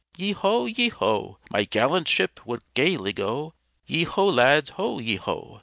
yeo 0.17 0.33
ho! 0.33 0.65
yeo 0.65 0.89
ho! 0.95 1.37
My 1.51 1.63
gallant 1.63 2.07
ship 2.07 2.39
would 2.43 2.63
gaily 2.73 3.13
go, 3.13 3.53
Yeo 3.85 4.09
ho! 4.09 4.25
lads, 4.25 4.71
ho! 4.71 4.97
yeo 4.97 5.19
ho! 5.21 5.59